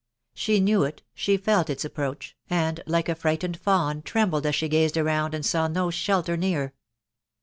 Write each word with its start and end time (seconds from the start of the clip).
She 0.33 0.59
knew 0.59 0.83
it, 0.83 1.03
she 1.13 1.37
felt 1.37 1.69
its 1.69 1.85
approach, 1.85 2.35
and, 2.49 2.81
like 2.87 3.07
a 3.07 3.13
frightened 3.13 3.57
fawn, 3.59 4.01
trembled 4.01 4.47
as 4.47 4.55
she 4.55 4.67
gazed 4.67 4.97
around, 4.97 5.35
and 5.35 5.45
saw 5.45 5.67
no 5.67 5.91
shelter 5.91 6.35
near. 6.35 6.73